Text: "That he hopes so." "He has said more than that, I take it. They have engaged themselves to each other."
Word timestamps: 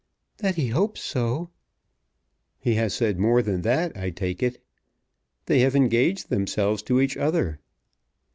"That 0.37 0.55
he 0.55 0.69
hopes 0.69 0.99
so." 1.01 1.51
"He 2.57 2.73
has 2.73 2.91
said 2.95 3.19
more 3.19 3.43
than 3.43 3.61
that, 3.61 3.95
I 3.95 4.09
take 4.09 4.41
it. 4.41 4.59
They 5.45 5.59
have 5.59 5.75
engaged 5.75 6.31
themselves 6.31 6.81
to 6.89 6.99
each 6.99 7.17
other." 7.17 7.59